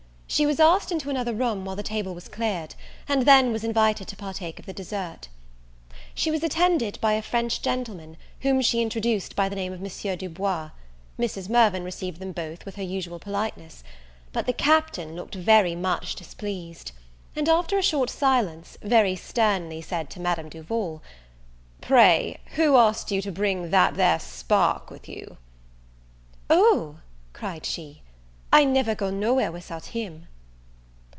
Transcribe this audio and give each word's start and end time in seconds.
She 0.33 0.45
was 0.45 0.61
asked 0.61 0.93
into 0.93 1.09
another 1.09 1.33
room 1.33 1.65
while 1.65 1.75
the 1.75 1.83
table 1.83 2.15
was 2.15 2.29
cleared, 2.29 2.75
and 3.05 3.23
then 3.25 3.51
was 3.51 3.65
invited 3.65 4.07
to 4.07 4.15
partake 4.15 4.59
of 4.59 4.65
the 4.65 4.71
dessert. 4.71 5.27
She 6.15 6.31
was 6.31 6.41
attended 6.41 6.97
by 7.01 7.13
a 7.13 7.21
French 7.21 7.61
gentleman, 7.61 8.15
whom 8.39 8.61
she 8.61 8.81
introduced 8.81 9.35
by 9.35 9.49
the 9.49 9.57
name 9.57 9.73
of 9.73 9.81
Monsieur 9.81 10.15
Du 10.15 10.29
Bois: 10.29 10.69
Mrs. 11.19 11.49
Mirvan 11.49 11.83
received 11.83 12.21
them 12.21 12.31
both 12.31 12.63
with 12.65 12.77
her 12.77 12.81
usual 12.81 13.19
politeness; 13.19 13.83
but 14.31 14.45
the 14.45 14.53
Captain 14.53 15.17
looked 15.17 15.35
very 15.35 15.75
much 15.75 16.15
displeased; 16.15 16.93
and 17.35 17.49
after 17.49 17.77
a 17.77 17.83
short 17.83 18.09
silence, 18.09 18.77
very 18.81 19.17
sternly 19.17 19.81
said 19.81 20.09
to 20.11 20.21
Madame 20.21 20.47
Duval, 20.47 21.01
"Pray 21.81 22.39
who 22.55 22.77
asked 22.77 23.11
you 23.11 23.21
to 23.21 23.33
bring 23.33 23.69
that 23.71 23.95
there 23.95 24.17
spark 24.17 24.89
with 24.89 25.09
you?" 25.09 25.35
"O," 26.49 26.99
cried 27.33 27.65
she, 27.65 28.01
"I 28.53 28.65
never 28.65 28.95
go 28.95 29.09
no 29.09 29.35
where 29.35 29.49
without 29.49 29.85
him." 29.97 30.27